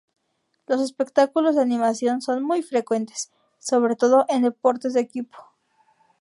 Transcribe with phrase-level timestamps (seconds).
[0.65, 5.37] Los espectáculos de animación son muy frecuentes, sobre todo, en deportes de equipo.